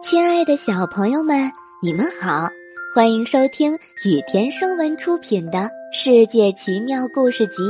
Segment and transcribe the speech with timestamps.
[0.00, 1.50] 亲爱的小朋友们，
[1.82, 2.48] 你们好，
[2.94, 3.74] 欢迎收听
[4.06, 5.58] 雨田声文出品的
[5.92, 7.62] 《世界奇妙故事集》，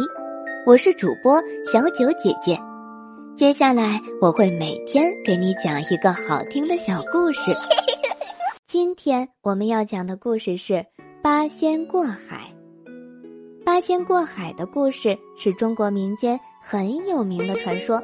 [0.67, 2.59] 我是主播小九姐姐。
[3.35, 7.57] 接下来我会每天给你讲一个好听的小故事。
[8.67, 10.75] 今天我们要讲的故事是
[11.23, 12.53] 《八仙过海》。
[13.65, 18.03] 八仙过海的故事是中国民间很有名的传说，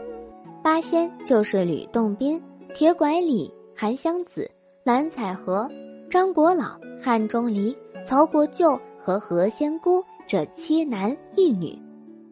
[0.63, 2.43] 八仙就是吕洞宾、
[2.75, 3.53] 铁拐李。
[3.77, 4.49] 韩湘子、
[4.85, 5.69] 蓝采和、
[6.09, 11.77] 张国老、汉钟离、曹国舅和何仙姑这七男一女，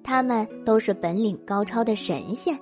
[0.04, 2.56] 他们都是本领高超的神仙。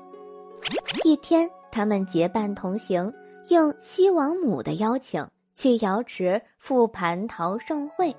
[1.05, 3.13] 一天，他们结伴同行，
[3.49, 8.17] 应西王母的邀请去瑶池赴蟠桃盛会，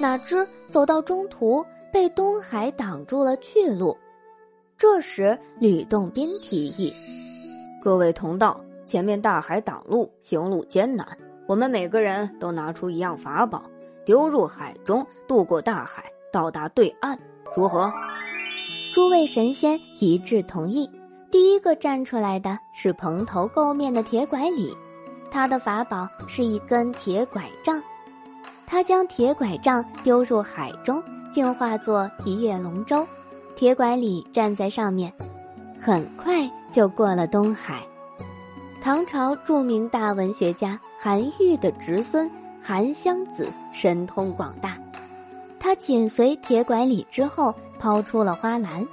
[0.00, 3.96] 哪知走到中途被东海挡住了去路。
[4.76, 6.92] 这时，吕洞宾提议
[7.82, 11.06] ：“各位同道。”前面大海挡路，行路艰难。
[11.46, 13.62] 我们每个人都拿出一样法宝，
[14.02, 17.18] 丢入海中，渡过大海，到达对岸，
[17.54, 17.92] 如何？
[18.94, 20.88] 诸位神仙一致同意。
[21.30, 24.74] 第一个站出来的是蓬头垢面的铁拐李，
[25.30, 27.82] 他的法宝是一根铁拐杖。
[28.66, 33.06] 他将铁拐杖丢入海中，竟化作一叶龙舟。
[33.54, 35.12] 铁拐李站在上面，
[35.78, 37.86] 很快就过了东海。
[38.80, 44.78] 唐朝著名大文学家韩愈的侄孙韩湘子神通广大，
[45.58, 48.86] 他紧随铁拐李之后抛出了花篮。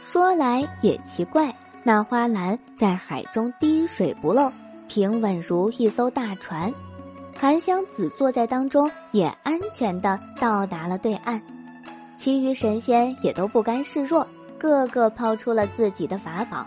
[0.00, 4.50] 说来也奇怪，那花篮在海中滴水不漏，
[4.88, 6.72] 平稳如一艘大船。
[7.38, 11.40] 韩湘子坐在当中，也安全的到达了对岸。
[12.16, 14.26] 其余神仙也都不甘示弱，
[14.58, 16.66] 个个抛出了自己的法宝。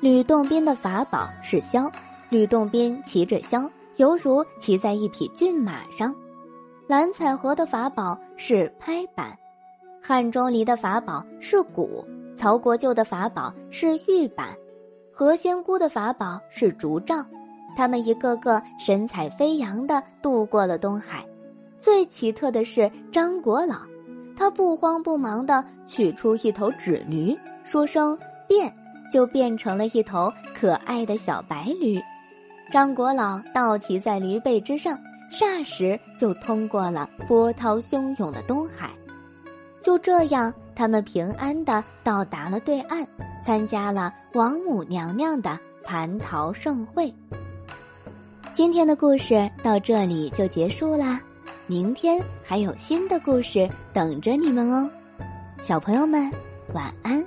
[0.00, 1.90] 吕洞宾的法宝是箫，
[2.30, 6.14] 吕洞宾骑着箫，犹如骑在一匹骏马上。
[6.86, 9.36] 蓝采和的法宝是拍板，
[10.00, 12.06] 汉钟离的法宝是鼓，
[12.36, 14.56] 曹国舅的法宝是玉板，
[15.12, 17.26] 何仙姑的法宝是竹杖。
[17.76, 21.26] 他们一个个神采飞扬的渡过了东海。
[21.80, 23.78] 最奇特的是张国老，
[24.36, 28.16] 他不慌不忙的取出一头纸驴，说声
[28.46, 28.72] 变。
[29.10, 32.00] 就变成了一头可爱的小白驴，
[32.70, 34.98] 张国老倒骑在驴背之上，
[35.30, 38.90] 霎时就通过了波涛汹涌的东海。
[39.82, 43.06] 就这样，他们平安的到达了对岸，
[43.44, 47.12] 参加了王母娘娘的蟠桃盛会。
[48.52, 51.20] 今天的故事到这里就结束啦，
[51.66, 54.90] 明天还有新的故事等着你们哦，
[55.60, 56.30] 小朋友们，
[56.74, 57.24] 晚安。